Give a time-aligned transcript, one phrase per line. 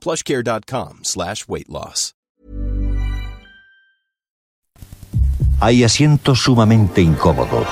[0.00, 2.14] plushcare.com slash weight loss.
[5.60, 7.66] Hay asientos sumamente incómodos.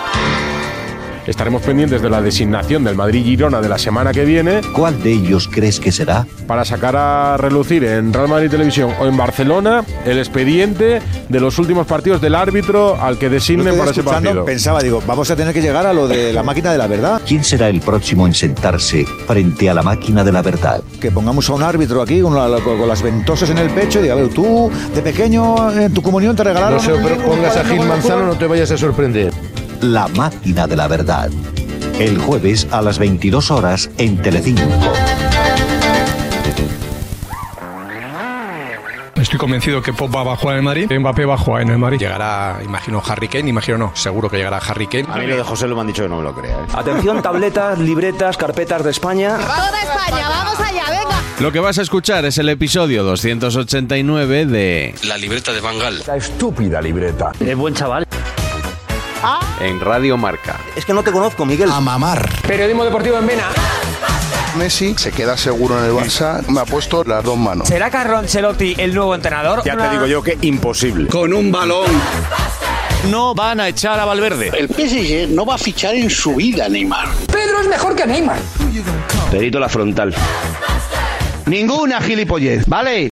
[1.29, 5.47] Estaremos pendientes de la designación del Madrid-Girona de la semana que viene ¿Cuál de ellos
[5.53, 6.27] crees que será?
[6.47, 11.59] para sacar a relucir en Real Madrid Televisión o en Barcelona el expediente de los
[11.59, 14.47] últimos partidos del árbitro al que designen para ese partido.
[14.47, 17.21] Pensaba, digo, vamos a tener que llegar a lo de la máquina de la verdad.
[17.27, 20.81] ¿Quién será el próximo en sentarse frente a la máquina de la verdad?
[20.99, 23.99] Que pongamos a un árbitro aquí con, la- con- con las ventosas en el pecho
[23.99, 26.83] y diga, a ver, tú de pequeño en tu comunión te regalaron.
[26.83, 29.31] No un- un pongas a Gil Manzano, no te vayas a sorprender.
[29.81, 31.31] La máquina de la verdad.
[32.01, 34.62] El jueves a las 22 horas en Telecinco.
[39.15, 41.71] Estoy convencido que Pop va a jugar en el Madrid, Mbappé va a jugar en
[41.71, 41.99] el Madrid.
[41.99, 45.06] Llegará, imagino, Harry Kane, imagino no, seguro que llegará Harry Kane.
[45.11, 46.56] A mí lo de José lo me han dicho que no me lo crea.
[46.56, 46.67] ¿eh?
[46.73, 49.37] Atención, tabletas, libretas, carpetas de España.
[49.37, 51.23] Toda España, vamos allá, venga.
[51.41, 56.03] Lo que vas a escuchar es el episodio 289 de La libreta de Bangal.
[56.06, 57.33] La estúpida libreta.
[57.41, 58.06] Es buen chaval.
[59.61, 60.59] En Radio Marca.
[60.77, 61.71] Es que no te conozco, Miguel.
[61.71, 62.29] A mamar.
[62.47, 63.49] Periodismo deportivo en Vena.
[64.56, 66.47] Messi se queda seguro en el Barça.
[66.49, 67.69] Me ha puesto las dos manos.
[67.69, 69.62] ¿Será Carlo Ancelotti el nuevo entrenador?
[69.65, 71.09] Ya te digo yo que imposible.
[71.09, 71.87] Con un balón.
[73.11, 74.51] No van a echar a Valverde.
[74.57, 77.09] El PSG no va a fichar en su vida Neymar.
[77.31, 78.39] Pedro es mejor que Neymar.
[79.31, 80.15] Perito la frontal.
[81.47, 83.11] Ninguna gilipollez, ¿vale?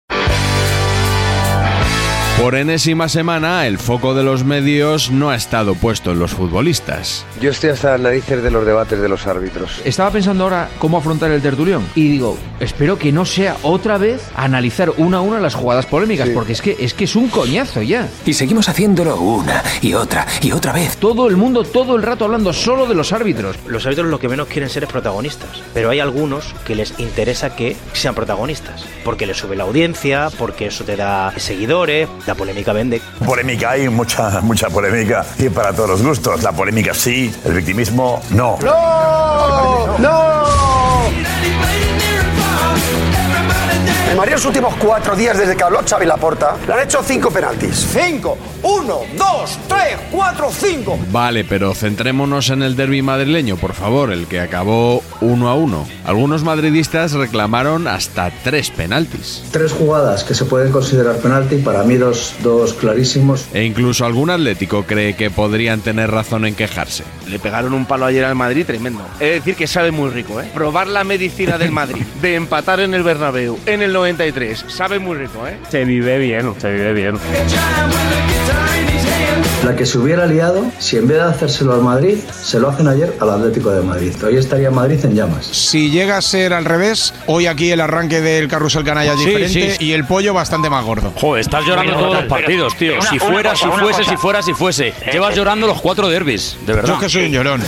[2.38, 7.24] Por enésima semana, el foco de los medios no ha estado puesto en los futbolistas.
[7.41, 9.80] Yo estoy hasta las narices de los debates de los árbitros.
[9.86, 11.86] Estaba pensando ahora cómo afrontar el tertulión.
[11.94, 16.28] Y digo, espero que no sea otra vez analizar una a una las jugadas polémicas,
[16.28, 18.06] porque es que, es que es un coñazo ya.
[18.26, 20.98] Y seguimos haciéndolo una y otra y otra vez.
[20.98, 23.56] Todo el mundo, todo el rato hablando solo de los árbitros.
[23.66, 25.62] Los árbitros lo que menos quieren ser es protagonistas.
[25.72, 28.84] Pero hay algunos que les interesa que sean protagonistas.
[29.04, 33.00] Porque les sube la audiencia, porque eso te da seguidores, la polémica vende.
[33.25, 35.25] Polémica hay, mucha, mucha polémica.
[35.38, 36.42] Y para todos los gustos.
[36.42, 38.59] La polémica sí, el victimismo no.
[38.62, 39.06] ¡No!
[44.26, 47.31] Madrid en los últimos cuatro días desde que habló Xavi Laporta le han hecho cinco
[47.31, 47.87] penaltis.
[47.92, 50.98] Cinco, uno, dos, tres, cuatro, cinco.
[51.12, 55.88] Vale, pero centrémonos en el derby madrileño, por favor, el que acabó 1 a 1.
[56.06, 59.44] Algunos madridistas reclamaron hasta tres penaltis.
[59.53, 63.47] Tres jugadas que se pueden considerar penalti, para mí dos, dos clarísimos.
[63.54, 67.04] E incluso algún atlético cree que podrían tener razón en quejarse.
[67.28, 69.06] Le pegaron un palo ayer al Madrid tremendo.
[69.20, 70.50] Es decir, que sabe muy rico, ¿eh?
[70.53, 75.16] Probar la medicina del Madrid, de empatar en el Bernabéu en el 93, sabe muy
[75.19, 75.59] rico, ¿eh?
[75.71, 77.19] Se vive bien, se vive bien.
[79.65, 82.88] La que se hubiera liado, si en vez de hacérselo al Madrid, se lo hacen
[82.88, 84.12] ayer al Atlético de Madrid.
[84.25, 85.47] Hoy estaría Madrid en llamas.
[85.47, 89.27] Si llega a ser al revés, hoy aquí el arranque del carrusel canalla es Sí,
[89.27, 89.84] diferente sí.
[89.84, 91.12] y el pollo bastante más gordo.
[91.16, 92.94] Joder, estás llorando Pero, todos los partidos, tío.
[92.94, 94.94] una- Si fuera, cosa, si fuese, si fuera, si fuese.
[95.12, 96.94] Llevas llorando los cuatro derbis, de Yo verdad.
[96.94, 97.62] es que soy un llorón.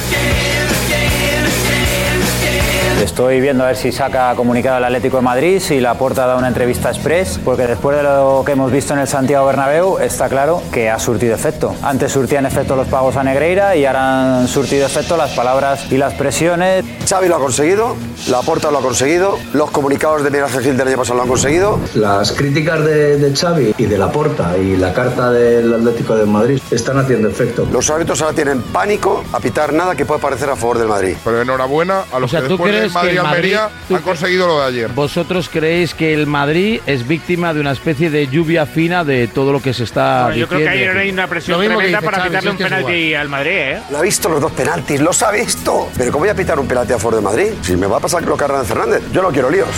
[3.02, 6.36] Estoy viendo a ver si saca comunicado el Atlético de Madrid, si la porta da
[6.36, 10.28] una entrevista express, porque después de lo que hemos visto en el Santiago Bernabéu, está
[10.28, 11.74] claro que ha surtido efecto.
[11.82, 15.96] Antes surtían efecto los pagos a Negreira y ahora han surtido efecto las palabras y
[15.96, 16.84] las presiones.
[17.08, 17.96] Xavi lo ha conseguido,
[18.28, 21.78] Laporta lo ha conseguido, los comunicados de Miguel Gil del año pasado lo han conseguido.
[21.94, 26.60] Las críticas de, de Xavi y de Laporta y la carta del Atlético de Madrid
[26.72, 27.66] están haciendo efecto.
[27.72, 31.16] Los árbitros ahora tienen pánico a pitar nada que pueda parecer a favor del Madrid.
[31.24, 33.96] Pero enhorabuena a los O sea, que ¿tú después Madrid que el Almería Madrid- tú
[33.96, 34.88] han conseguido lo de ayer.
[34.92, 39.52] ¿Vosotros creéis que el Madrid es víctima de una especie de lluvia fina de todo
[39.52, 42.56] lo que se está yo creo que ayer hay una presión tremenda para quitarle un
[42.56, 43.82] penalti al Madrid, ¿eh?
[43.90, 45.90] Lo ha visto los dos penaltis, los ha visto.
[45.96, 47.46] Pero ¿cómo voy a pitar un penalti a favor de Madrid?
[47.62, 49.68] Si me va a pasar lo que Fernández, yo no quiero líos.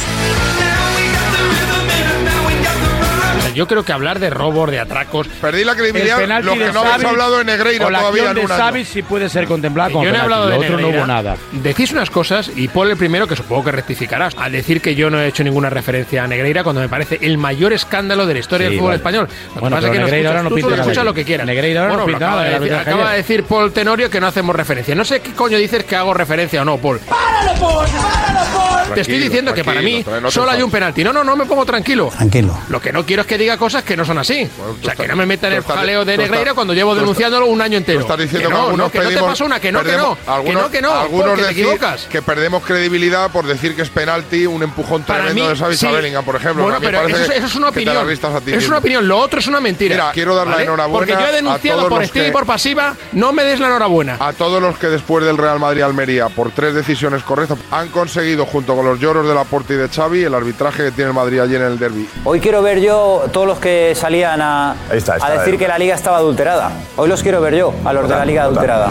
[3.55, 5.27] Yo creo que hablar de robos, de atracos.
[5.41, 7.99] Perdí la credibilidad, el penalti lo que de no habéis hablado de Negreira o la
[8.01, 8.59] todavía de un año.
[8.59, 10.99] Savic sí puede ser contemplada como Yo no he hablado de otro no Negreira.
[10.99, 11.37] hubo nada.
[11.53, 15.11] Decís unas cosas y Paul el primero que supongo que rectificarás al decir que yo
[15.11, 18.41] no he hecho ninguna referencia a Negreira cuando me parece el mayor escándalo de la
[18.41, 18.97] historia Sí, del fútbol vale.
[18.99, 19.29] español.
[19.49, 21.15] Lo que Bueno, pasa es que no Negreira escuchas, ahora no tú pinta escuchas lo
[21.15, 21.47] que quieras.
[21.47, 24.11] Negreira ahora no Bueno, lo pinta acaba, nada de decir, acaba de decir Paul Tenorio
[24.11, 24.95] que no hacemos referencia.
[24.95, 26.99] No sé qué coño dices que hago referencia o no, Paul.
[27.01, 27.87] ¡Páralo, Paul!
[27.87, 28.95] ¡Páralo, Paul!
[28.95, 31.05] Te estoy diciendo que para mí no solo hay un penalti.
[31.05, 32.11] No, no, no me pongo tranquilo.
[32.17, 32.59] Tranquilo.
[32.69, 34.49] Lo que no quiero es que diga cosas que no son así.
[34.61, 37.61] o sea, que no me metan tú el jaleo de Negreira cuando llevo denunciándolo un
[37.61, 38.01] año entero.
[38.01, 39.83] Estás diciendo que que, no, algunos no, que no te pedimos- pasa una, que no,
[39.83, 39.93] que no.
[39.93, 40.93] perdemos- Que algunos- no, que no.
[40.93, 42.03] Algunos te equivocas.
[42.11, 45.87] que perdemos credibilidad por decir que es penalti, un empujón tremendo mí, de Xavi sí.
[45.87, 46.63] Bellingham, por ejemplo.
[46.65, 48.07] Bueno, pero eso, es- eso es una que opinión.
[48.07, 48.69] ti Es mismo.
[48.69, 49.09] una opinión.
[49.09, 49.95] Lo otro es una mentira.
[49.95, 50.65] Mira, quiero dar la ¿vale?
[50.65, 52.95] enhorabuena Porque yo he a denunciado todos por los activa y que- por pasiva.
[53.13, 54.17] No me des la enhorabuena.
[54.21, 58.75] A todos los que después del Real Madrid-Almería, por tres decisiones correctas, han conseguido, junto
[58.77, 61.61] con los lloros de Laporte y de Xavi, el arbitraje que tiene el Madrid ayer
[61.63, 62.09] en el derby.
[62.25, 65.69] Hoy quiero ver yo todos los que salían a, Ahí está, está, a decir que
[65.69, 66.71] la liga estaba adulterada.
[66.97, 68.91] Hoy los quiero ver yo, a los de la liga adulterada.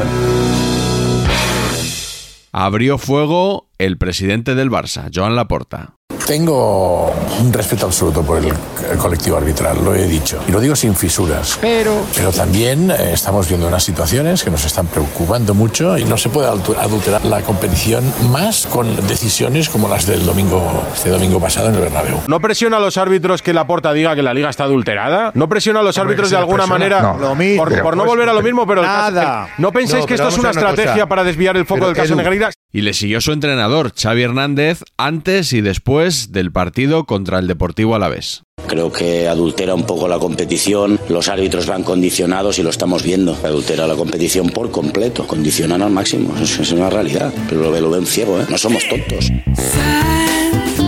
[2.51, 5.93] Abrió fuego el presidente del Barça, Joan Laporta.
[6.27, 8.53] Tengo un respeto absoluto por el,
[8.91, 10.39] el colectivo arbitral, lo he dicho.
[10.47, 11.57] Y lo digo sin fisuras.
[11.59, 12.05] Pero.
[12.15, 16.29] Pero también eh, estamos viendo unas situaciones que nos están preocupando mucho y no se
[16.29, 21.69] puede adulter- adulterar la competición más con decisiones como las del domingo, este domingo pasado
[21.69, 22.21] en el Bernabéu.
[22.27, 25.31] ¿No presiona a los árbitros que Laporta diga que la liga está adulterada?
[25.33, 26.79] ¿No presiona a los árbitros de alguna presiona.
[26.99, 27.17] manera No.
[27.17, 27.63] Lo mismo.
[27.63, 28.67] por, por no Pues, volver a lo mismo?
[28.67, 29.47] Pero el caso- nada.
[29.55, 31.05] el- ¿no pensáis No, que esto es una estrategia cosa.
[31.07, 32.51] para desviar el foco Pero, del caso Edu, Negreira?
[32.71, 37.95] Y le siguió su entrenador, Xavi Hernández, antes y después del partido contra el Deportivo
[37.95, 38.43] Alavés.
[38.67, 43.37] Creo que adultera un poco la competición, los árbitros van condicionados y lo estamos viendo.
[43.43, 47.33] Adultera la competición por completo, condicionan al máximo, es, una realidad.
[47.47, 48.45] Pero lo, lo ven ciego, ¿eh?
[48.49, 49.31] no somos tontos.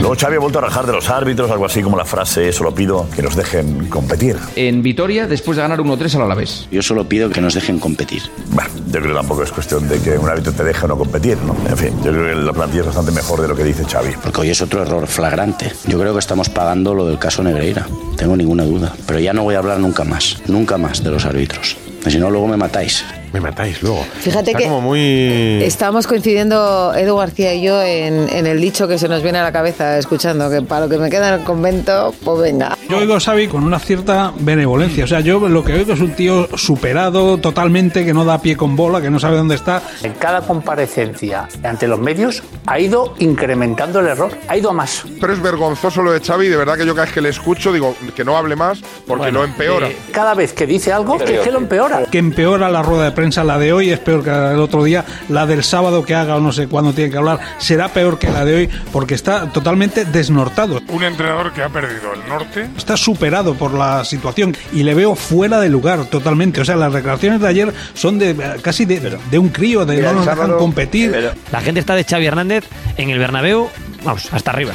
[0.02, 2.74] Luego Xavi ha vuelto a rajar de los árbitros, algo así como la frase, solo
[2.74, 4.36] pido que nos dejen competir.
[4.56, 6.68] En Vitoria, después de ganar 1-3 al Alavés.
[6.72, 8.24] Yo solo pido que nos dejen competir.
[8.48, 10.98] Bueno, yo creo que tampoco es cuestión de que un árbitro te deje o no
[10.98, 11.56] competir, ¿no?
[11.70, 14.16] En fin, yo creo que la plantilla es bastante mejor de lo que dice Xavi.
[14.24, 15.72] Porque hoy es otro error flagrante.
[15.86, 17.88] Yo creo que estamos pagando lo del caso Negreira,
[18.18, 18.96] tengo ninguna duda.
[19.06, 21.78] Pero ya no voy a hablar nunca más, nunca más de los árbitros.
[22.08, 23.06] Si no, luego me matáis.
[23.34, 24.04] Me matáis luego.
[24.20, 25.64] Fíjate Está que como muy...
[25.64, 29.44] Estamos coincidiendo, Edu García y yo, en, en el dicho que se nos viene a
[29.44, 32.78] la cabeza escuchando, que para lo que me queda en el convento, pues venga.
[32.90, 35.06] Yo oigo a Xavi con una cierta benevolencia.
[35.06, 38.58] O sea, yo lo que oigo es un tío superado totalmente, que no da pie
[38.58, 39.82] con bola, que no sabe dónde está.
[40.04, 45.04] En cada comparecencia ante los medios ha ido incrementando el error, ha ido a más.
[45.20, 47.72] Pero es vergonzoso lo de Xavi, de verdad que yo cada vez que le escucho
[47.72, 49.88] digo que no hable más porque Bueno, lo empeora.
[49.90, 52.04] eh, cada vez que dice algo, es que lo empeora.
[52.12, 54.84] Que empeora la rueda de prensa, la de hoy es peor que la del otro
[54.84, 58.18] día, la del sábado que haga o no sé cuándo tiene que hablar será peor
[58.18, 60.82] que la de hoy porque está totalmente desnortado.
[60.88, 62.68] Un entrenador que ha perdido el norte.
[62.76, 66.62] Está superado por la situación y le veo fuera de lugar totalmente.
[66.62, 70.14] O sea, las declaraciones de ayer son de casi de, de un crío, de no
[70.14, 71.32] nos dejan competir.
[71.52, 72.66] La gente está de Xavi Hernández
[72.98, 73.70] en el Bernabéu,
[74.04, 74.74] vamos, hasta arriba.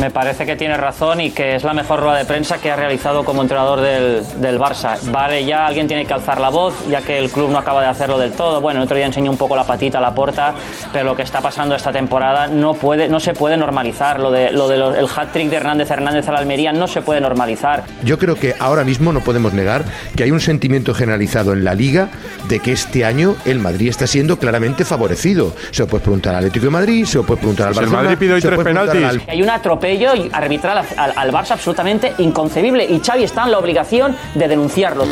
[0.00, 2.76] Me parece que tiene razón y que es la mejor rueda de prensa que ha
[2.76, 4.98] realizado como entrenador del, del Barça.
[5.10, 7.88] Vale, ya alguien tiene que alzar la voz, ya que el club no acaba de
[7.88, 8.60] hacerlo del todo.
[8.60, 10.52] Bueno, el otro día enseñó un poco la patita a la puerta,
[10.92, 14.20] pero lo que está pasando esta temporada no, puede, no se puede normalizar.
[14.20, 17.00] Lo del de, lo de el hat-trick de Hernández Hernández a la Almería no se
[17.00, 17.84] puede normalizar.
[18.04, 19.84] Yo creo que ahora mismo no podemos negar
[20.14, 22.08] que hay un sentimiento generalizado en la liga
[22.48, 25.54] de que este año el Madrid está siendo claramente favorecido.
[25.70, 27.92] Se lo puedes preguntar al Atlético de Madrid, se lo puedes preguntar al Pues el
[27.92, 28.02] Barcelona.
[28.10, 29.02] Madrid pide hoy tres penaltis.
[29.04, 29.48] al- Hay un
[29.86, 35.04] atropello arbitral al, al Barça absolutamente inconcebible y Xavi está en la obligación de denunciarlo.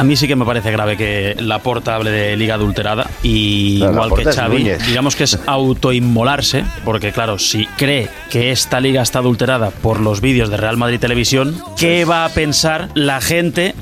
[0.00, 3.92] A mí sí que me parece grave que Laporta hable de liga adulterada y Claro,
[3.92, 9.02] igual que Laporta Xavi, digamos que es autoinmolarse, porque claro, si cree que esta liga
[9.02, 13.74] está adulterada por los vídeos de Real Madrid Televisión, ¿qué va a pensar la gente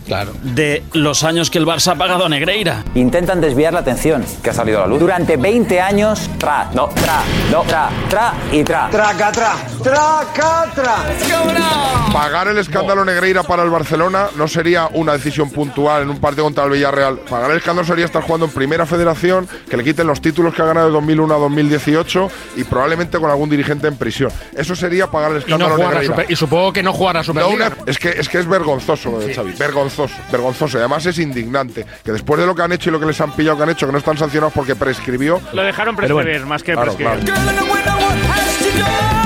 [0.43, 2.83] de los años que el Barça ha pagado a Negreira?
[2.97, 4.25] Intentan desviar la atención.
[4.43, 4.99] que ha salido a la luz.
[4.99, 7.23] Durante 20 años, tra, no, tra,
[7.53, 8.89] no, tra, tra y tra.
[8.91, 9.53] Traca, tra,
[9.85, 10.97] traca, tra.
[12.13, 16.45] Pagar el escándalo Negreira para el Barcelona no sería una decisión puntual en un partido
[16.45, 17.19] contra el Villarreal.
[17.29, 20.63] Pagar el escándalo sería estar jugando en primera federación, que le quiten los títulos que
[20.63, 24.31] ha ganado de 2001 a 2018 y probablemente con algún dirigente en prisión.
[24.57, 26.15] Eso sería pagar el Y, no escándalo jugar a Negreira.
[26.17, 27.67] Super- y supongo que no jugar a No, Superliga.
[27.67, 30.79] una- es, que, es que es vergonzoso lo de Xavi, vergonzoso, vergonzoso.
[30.79, 33.21] Y además es indignante que después de lo que han hecho y lo que les
[33.21, 35.41] han pillado que han hecho, que no están sancionados porque prescribió.
[35.53, 37.25] Lo dejaron bueno, prescribir, más que claro, prescribir.
[37.35, 39.18] claro.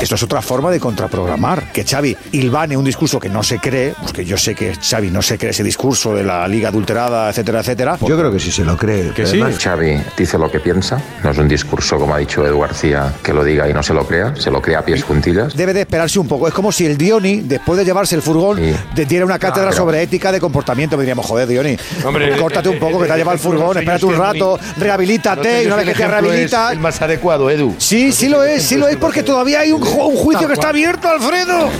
[0.00, 1.72] Esto es otra forma de contraprogramar.
[1.72, 5.10] Que Xavi hilvane un discurso que no se cree, pues que yo sé que Xavi
[5.10, 7.98] no se cree ese discurso de la liga adulterada, etcétera, etcétera.
[8.06, 9.12] Yo creo que sí se lo cree.
[9.12, 9.40] Que sí.
[9.40, 13.32] Xavi dice lo que piensa, no es un discurso, como ha dicho Edu García, que
[13.32, 15.56] lo diga y no se lo crea, se lo crea a pies juntillas.
[15.56, 16.46] Debe de esperarse un poco.
[16.46, 18.60] Es como si el Dioni, después de llevarse el furgón,
[18.94, 20.96] te diera una cátedra sobre ética de comportamiento.
[20.96, 24.06] Me diríamos, joder, Dioni, Hombre, córtate un poco que te ha llevado el furgón, espérate
[24.06, 26.72] un rato, rehabilítate y una vez que te rehabilitas.
[26.72, 27.74] El más adecuado, Edu.
[27.78, 30.68] Sí, sí lo es, sí lo es, porque todavía hay un, un juicio que está
[30.68, 31.70] abierto, Alfredo.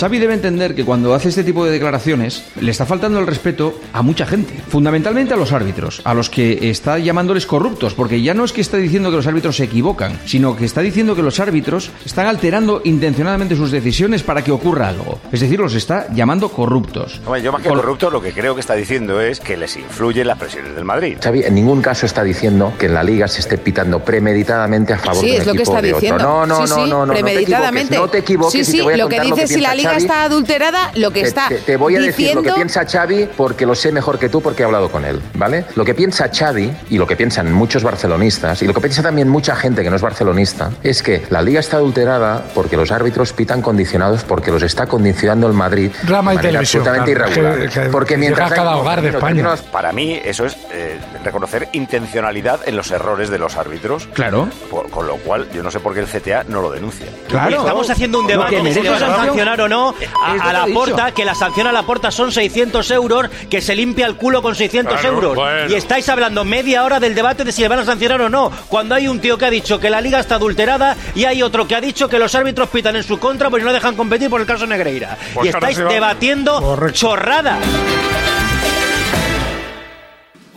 [0.00, 3.78] Xavi debe entender que cuando hace este tipo de declaraciones le está faltando el respeto
[3.92, 8.32] a mucha gente, fundamentalmente a los árbitros, a los que está llamándoles corruptos, porque ya
[8.32, 11.20] no es que está diciendo que los árbitros se equivocan, sino que está diciendo que
[11.22, 15.20] los árbitros están alterando intencionadamente sus decisiones para que ocurra algo.
[15.32, 17.20] Es decir, los está llamando corruptos.
[17.26, 20.26] Hombre, yo más que corrupto lo que creo que está diciendo es que les influyen
[20.28, 21.18] las presiones del Madrid.
[21.22, 24.98] Xavi en ningún caso está diciendo que en la liga se esté pitando premeditadamente a
[24.98, 26.00] favor Sí, de un es lo que equipo está o de otro.
[26.00, 26.24] diciendo.
[26.24, 27.94] No, no, sí, no, sí, no, no, no te premeditadamente.
[27.94, 29.60] equivoques, no te equivoques Sí, y sí, te voy a lo que lo que si
[29.60, 30.02] la liga Xavi.
[30.02, 33.28] está adulterada, lo que Te- está te, te voy a decir lo que piensa Xavi
[33.36, 35.64] porque lo sé mejor que tú porque he hablado con él, ¿vale?
[35.76, 39.28] Lo que piensa Xavi y lo que piensan muchos barcelonistas y lo que piensa también
[39.28, 43.32] mucha gente que no es barcelonista es que la liga está adulterada porque los árbitros
[43.32, 47.68] pitan condicionados porque los está condicionando el Madrid de Drama y televisión, absolutamente claro, irregular.
[47.68, 49.26] que- que porque mientras llega a cada hogar de España.
[49.34, 54.08] términos- Para mí eso es eh, reconocer intencionalidad en los errores de los árbitros.
[54.14, 54.48] Claro.
[54.70, 57.06] Por- con lo cual yo no sé por qué el CTA no lo denuncia.
[57.28, 57.58] Claro.
[57.58, 59.79] Estamos haciendo un debate de si merece le van a sancionar o no
[60.24, 64.06] a, la porta, que la sanción a la porta son 600 euros, que se limpia
[64.06, 65.34] el culo con 600 Claro, euros.
[65.34, 65.70] bueno.
[65.70, 68.50] Y estáis hablando media hora del debate de si le van a sancionar o no,
[68.68, 71.66] cuando hay un tío que ha dicho que la liga está adulterada y hay otro
[71.66, 74.40] que ha dicho que los árbitros pitan en su contra porque no dejan competir por
[74.40, 75.16] el caso Negreira.
[75.34, 77.58] Pues y estáis debatiendo chorradas.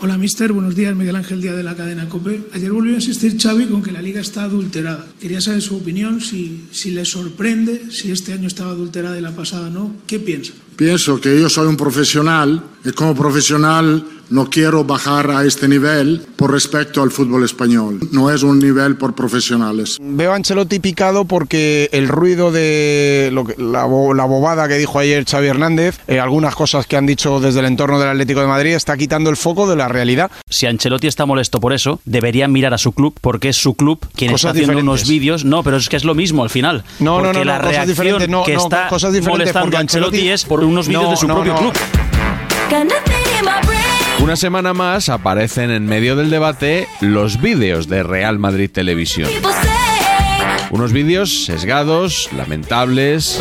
[0.03, 0.51] Hola, mister.
[0.51, 0.93] Buenos días.
[0.93, 2.49] Miguel Ángel Díaz de la cadena COPE.
[2.51, 5.07] Ayer volvió a insistir Xavi con que la liga está adulterada.
[5.17, 9.33] Quería saber su opinión, si, si le sorprende, si este año estaba adulterada y la
[9.33, 9.95] pasada no.
[10.05, 10.51] ¿Qué piensa?
[10.75, 16.25] Pienso que yo soy un profesional y como profesional no quiero bajar a este nivel
[16.35, 17.99] por respecto al fútbol español.
[18.11, 19.97] No es un nivel por profesionales.
[20.01, 23.81] Veo a Ancelotti picado porque el ruido de lo que- la,
[24.15, 27.65] la bobada que dijo ayer Xavi Hernández, eh, algunas cosas que han dicho desde el
[27.67, 30.31] entorno del Atlético de Madrid, está quitando el foco de la realidad.
[30.49, 33.99] Si Ancelotti está molesto por eso, debería mirar a su club porque es su club
[34.15, 35.01] quien Cosas está haciendo diferentes.
[35.01, 35.45] unos vídeos.
[35.45, 36.83] No, pero es que es lo mismo al final.
[36.99, 39.65] No, no, porque no, la no, cosas diferentes, no, que no, está cosas diferentes, molestando
[39.65, 41.59] porque a Ancelotti Ancelotti- es por unos vídeos No, de su no, propio no.
[41.59, 41.73] club.
[44.23, 49.29] Una semana más aparecen en medio del debate los vídeos de Real Madrid Televisión.
[50.71, 53.37] Unos vídeos sesgados, lamentables,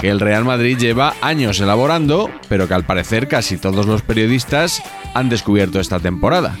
[0.00, 4.82] que el Real Madrid lleva años elaborando, pero que al parecer casi todos los periodistas
[5.12, 6.56] han descubierto esta temporada.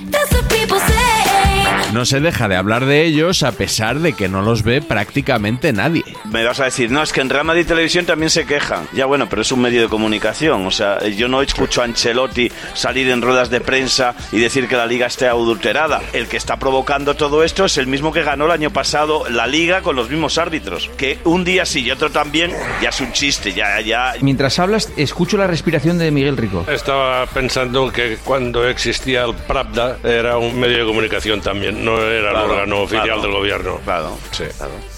[1.98, 5.72] No se deja de hablar de ellos a pesar de que no los ve prácticamente
[5.72, 6.04] nadie.
[6.30, 8.86] Me vas a decir, no, es que en Real Madrid Televisión también se quejan.
[8.92, 10.64] Ya bueno, pero es un medio de comunicación.
[10.64, 14.76] O sea, yo no escucho a Ancelotti salir en ruedas de prensa y decir que
[14.76, 16.00] la liga esté adulterada.
[16.12, 19.48] El que está provocando todo esto es el mismo que ganó el año pasado la
[19.48, 20.88] liga con los mismos árbitros.
[20.96, 24.14] Que un día sí y otro también, ya es un chiste, ya, ya.
[24.20, 26.64] Mientras hablas, escucho la respiración de Miguel Rico.
[26.68, 32.30] Estaba pensando que cuando existía el Pravda era un medio de comunicación también, no era
[32.30, 33.80] Claro, el órgano oficial claro, del gobierno.
[33.84, 34.44] Claro, sí.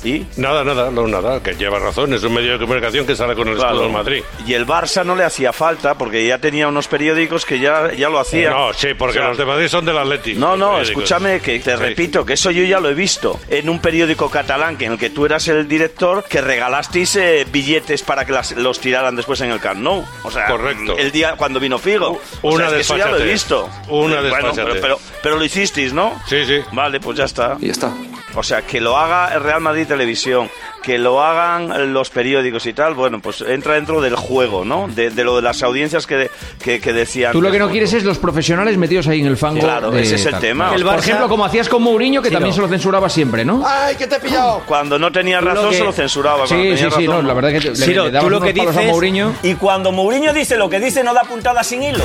[0.02, 0.26] ¿Y?
[0.40, 3.49] Nada, nada, no, nada, que lleva razón, es un medio de comunicación que sale con
[3.49, 3.70] el Claro.
[3.70, 4.23] escudo del Madrid.
[4.47, 8.09] Y el Barça no le hacía falta porque ya tenía unos periódicos que ya, ya
[8.09, 8.52] lo hacían.
[8.52, 10.40] No, sí, porque O sea, los de Madrid son del Atlético.
[10.40, 11.76] No, no, escúchame, que te Sí.
[11.76, 14.99] repito, que eso yo ya lo he visto en un periódico catalán que en el
[14.99, 19.40] que tú eras el director, que regalasteis eh, billetes para que las- los tiraran después
[19.42, 20.04] en el Camp Nou.
[20.23, 20.97] O sea, Correcto.
[20.99, 22.20] el día cuando vino Figo.
[22.42, 23.68] O Una sea, es que eso ya lo he visto.
[23.88, 26.20] Una Bueno, pero, pero, pero lo hicisteis, ¿no?
[26.26, 26.61] Sí, sí.
[26.73, 27.57] Vale, pues ya está.
[27.61, 27.93] Y ya está.
[28.37, 30.49] O sea, que lo haga el Real Madrid Televisión,
[30.85, 34.87] que lo hagan los periódicos y tal, bueno, pues entra dentro del juego, ¿no?
[34.87, 36.31] De, de lo de las audiencias que,
[36.62, 37.33] que, que decían.
[37.33, 39.59] Tú lo que no quieres es los profesionales metidos ahí en el fango.
[39.61, 40.41] Claro, de ese es el tal.
[40.41, 40.69] tema.
[40.69, 42.55] Por El Barça- ejemplo, como hacías con Mourinho, que Sí, también no.
[42.55, 43.65] se lo censuraba siempre, ¿no?
[43.67, 44.62] ¡Ay, que te he pillado!
[44.65, 46.47] Cuando no tenía razón que- se lo censuraba.
[46.47, 48.31] Sí, cuando sí, tenía sí, razón, no, la verdad que te- le- Ciro, le tú
[48.31, 48.87] lo unos que a dices.
[48.87, 49.33] Mourinho.
[49.43, 52.05] Y cuando Mourinho dice lo que dice, no da puntada sin hilo.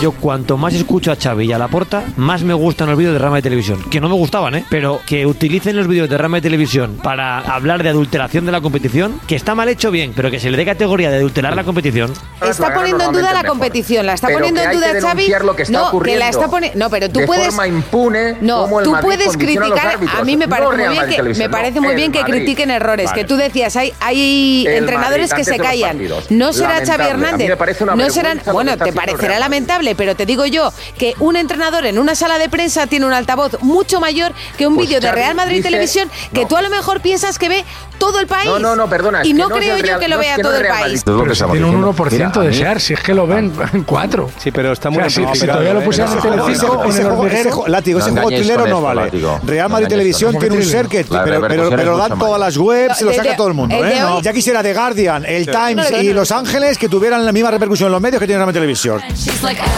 [0.00, 3.18] Yo cuanto más escucho a Xavi y a Laporta, más me gustan los vídeos de
[3.18, 3.82] Rama de Televisión.
[3.90, 4.64] Que no me gustaban, ¿eh?
[4.70, 8.60] Pero que utilicen los vídeos de Rama de Televisión para hablar de adulteración de la
[8.60, 11.64] competición, que está mal hecho bien, pero que se le dé categoría de adulterar la
[11.64, 12.12] competición.
[12.40, 15.02] Está poniendo en duda la competición, la está Pero poniendo en duda Xavi.
[15.02, 16.78] denunciar lo que está no, que la está poniendo.
[16.78, 17.46] No, pero tú de puedes.
[17.46, 19.98] forma impune No, el tú Madrid puedes a criticar.
[20.16, 22.20] A mí me parece muy bien que Televisión, me parece no, muy el bien que
[22.20, 22.34] Madrid.
[22.36, 23.06] critiquen errores.
[23.06, 23.20] Vale.
[23.20, 25.98] Que tú decías hay hay entrenadores Madrid, que se callan.
[26.30, 27.50] No será Xavi Hernández.
[27.96, 28.40] no serán.
[28.52, 32.48] Bueno, te parecerá lamentable, pero te digo yo que un entrenador en una sala de
[32.48, 36.10] prensa tiene un altavoz mucho mayor que un Pues vídeo de Real Madrid dice- Televisión
[36.32, 36.48] que no.
[36.48, 37.64] tú a lo mejor piensas que ve
[37.98, 38.46] todo el país.
[38.48, 40.42] No, no, no, perdona, Y no creo yo Real- que lo no es vea que
[40.42, 41.04] todo el país.
[41.04, 41.78] Lo tiene un diciendo.
[41.92, 44.30] 1% Mira, de share, si es que lo ven en 4.
[44.38, 47.64] Sí, pero está muy si, si todavía lo pusieran en Telecinco o en el hormiguero.
[47.66, 49.10] látigo, ese No juego trilero no vale.
[49.44, 53.12] Real Madrid Televisión tiene un ser que, pero, es dan todas las webs, se lo
[53.12, 53.74] saca todo el mundo.
[53.84, 54.00] ¿eh?
[54.22, 55.46] Ya quisiera The Guardian, el.
[55.50, 56.12] Times y.
[56.12, 59.00] Los Ángeles que tuvieran la misma repercusión en los medios que tienen Real Madrid Televisión.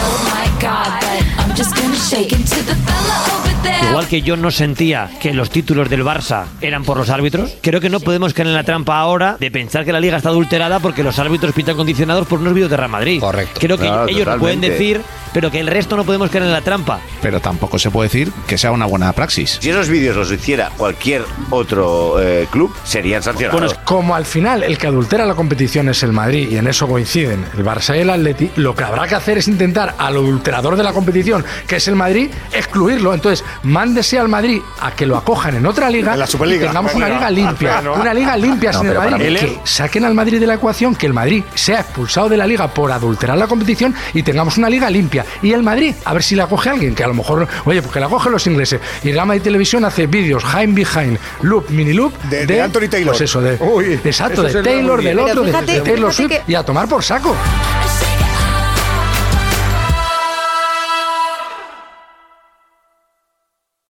[0.03, 3.89] Oh my god, but I'm just gonna shake into the fella over there.
[3.89, 7.81] Igual que yo no sentía que los títulos del Barça eran por los árbitros, creo
[7.81, 10.79] que no podemos caer en la trampa ahora de pensar que la liga está adulterada
[10.79, 13.19] porque los árbitros pitan condicionados por unos vídeos de Real Madrid.
[13.19, 13.59] Correcto.
[13.59, 15.01] Creo que Claro, ellos lo pueden decir,
[15.33, 16.99] pero que el resto no podemos caer en la trampa.
[17.21, 19.57] Pero tampoco se puede decir que sea una buena praxis.
[19.59, 23.59] Si esos vídeos los hiciera cualquier otro eh, club, serían sancionados.
[23.59, 26.87] Bueno, como al final el que adultera la competición es el Madrid y en eso
[26.87, 30.75] coinciden el Barça y el Atleti, lo que habrá que hacer es intentar al adulterador
[30.75, 33.13] de la competición, que es el Madrid, excluirlo.
[33.13, 36.63] Entonces, mándese al Madrid a que lo acojan en otra liga En la Superliga.
[36.63, 37.81] y tengamos una liga limpia.
[37.99, 39.29] Una liga limpia No, sin el Madrid.
[39.29, 42.45] mí- Que saquen al Madrid de la ecuación, que el Madrid sea expulsado de la
[42.47, 45.25] liga por adulterar la competición y tengamos una liga limpia.
[45.41, 47.99] Y el Madrid, a ver si la coge alguien, que a lo mejor, oye, porque
[47.99, 48.79] la cogen los ingleses.
[49.03, 53.11] Y Real Madrid Televisión hace vídeos, High Behind, Loop, Mini Loop, De- de Anthony Taylor.
[53.13, 56.55] Pues eso, de, Uy, exacto, de Taylor, del otro, de- fíjate- de, Taylor Swift, y
[56.55, 57.35] a tomar por saco.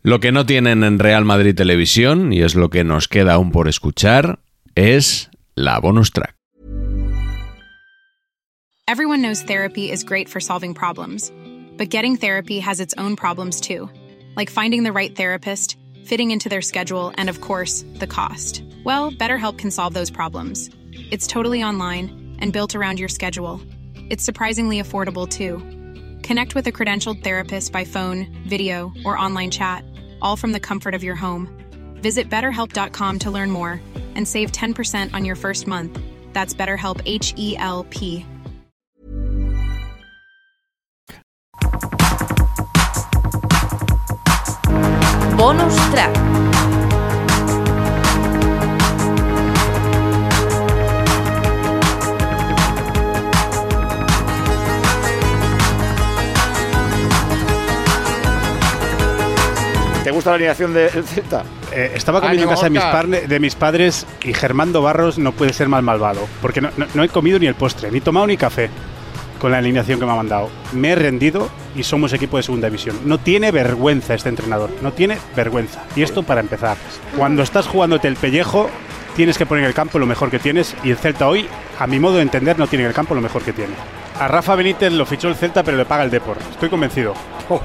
[0.04, 3.52] Lo que no tienen en Real Madrid Televisión, y es lo que nos queda aún
[3.52, 4.40] por escuchar,
[4.74, 6.34] es la bonus track.
[8.88, 11.32] Everyone knows therapy is great for solving problems,
[11.78, 13.92] but getting therapy has its own problems too,
[14.36, 18.64] like finding the right therapist, fitting into their schedule, and of course, the cost.
[18.84, 20.72] Well, BetterHelp can solve those problems.
[21.12, 23.62] It's totally online and built around your schedule.
[24.10, 25.62] It's surprisingly affordable too.
[26.24, 29.84] Connect with a credentialed therapist by phone, video, or online chat,
[30.22, 31.48] all from the comfort of your home.
[31.96, 33.82] Visit betterhelp.com to learn more
[34.16, 35.98] and save 10% on your first month.
[36.34, 38.26] That's BetterHelp H E L P.
[45.38, 46.51] Bonus track.
[60.12, 61.44] ¿Te gusta la alineación del Celta?
[61.72, 65.54] Eh, estaba comiendo en Ánimo, casa de mis, de padres y Germando Barros no puede
[65.54, 68.36] ser más malvado, porque no, no- no he comido ni el postre, ni tomado ni
[68.36, 68.70] café
[69.40, 70.50] con la alineación que me ha mandado.
[70.74, 72.98] Me he rendido y somos equipo de segunda división.
[73.06, 75.82] No tiene vergüenza este entrenador, no tiene vergüenza.
[75.96, 76.76] Y esto para empezar.
[77.18, 78.70] Cuando estás jugándote el pellejo,
[79.16, 81.48] tienes que poner en el campo lo mejor que tienes y el Celta hoy,
[81.80, 83.74] a mi modo de entender, no tiene en el campo lo mejor que tiene.
[84.22, 86.38] A Rafa Benítez lo fichó el Celta, pero le paga el Depor.
[86.52, 87.16] Estoy convencido.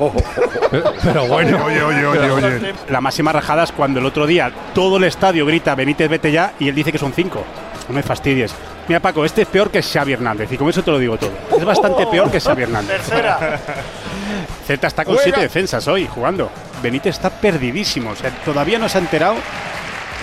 [1.05, 1.63] Pero bueno.
[1.65, 2.75] Oye, oye, oye, oye.
[2.89, 6.55] La máxima rajada es cuando el otro día todo el estadio grita Benítez, vete ya,
[6.59, 7.45] y él dice que son cinco.
[7.89, 8.55] No me fastidies.
[8.89, 11.31] Mira, Paco, este es peor que Xavi Hernández, y con eso te lo digo todo.
[11.57, 12.97] Es bastante peor que Xavi Hernández.
[13.03, 13.61] Tercera.
[14.67, 15.25] Zeta está con Juega.
[15.25, 16.51] siete defensas hoy jugando.
[16.83, 18.11] Benítez está perdidísimo.
[18.11, 19.37] O sea, todavía no se ha enterado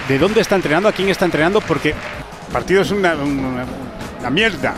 [0.08, 3.66] de dónde está entrenando, a quién está entrenando, porque el partido es una, una-
[4.24, 4.74] una mierda.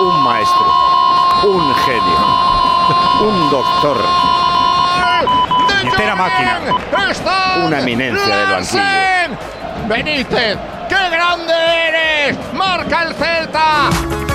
[0.00, 0.66] Un maestro,
[1.44, 3.96] un genio, un doctor,
[5.82, 6.60] Entera máquina.
[7.66, 8.82] una eminencia del banquillo.
[9.88, 11.52] Benítez, qué grande
[11.88, 12.36] eres.
[12.54, 14.27] Marca el Celta.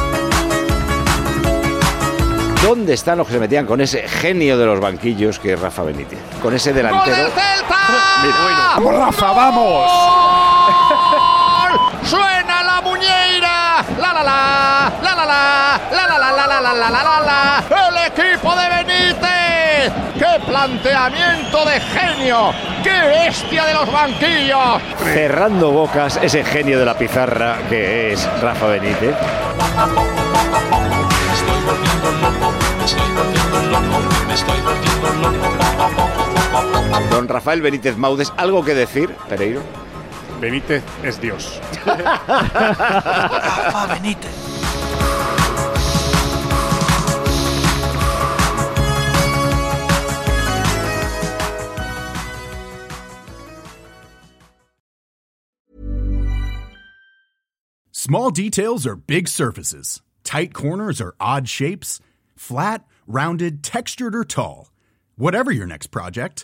[2.63, 5.84] ¿Dónde están los que se metían con ese genio de los banquillos que es Rafa
[5.84, 6.17] Benítez?
[6.41, 7.13] Con ese delantero.
[8.78, 9.91] ¡Rafa, vamos!
[9.91, 11.80] ¡Gol!
[12.06, 13.84] ¡Suena la muñeira!
[13.99, 14.93] ¡La la la!
[15.04, 15.82] ¡La la la!
[15.91, 17.63] ¡La la la la la la la la!
[17.89, 19.91] ¡El equipo de Benítez!
[20.17, 22.54] ¡Qué planteamiento de genio!
[22.82, 24.82] ¡Qué bestia de los banquillos!
[25.13, 29.15] Cerrando bocas, ese genio de la pizarra que es Rafa Benítez.
[37.10, 39.62] Don Rafael Benítez Maudes, ¿algo que decir, Pereiro?
[40.40, 41.60] Benítez es Dios.
[41.86, 44.32] Rafa Benítez.
[57.92, 60.02] Small details are big surfaces.
[60.24, 62.02] Tight corners are odd shapes.
[62.36, 64.70] Flat, rounded, textured, or tall.
[65.16, 66.44] Whatever your next project,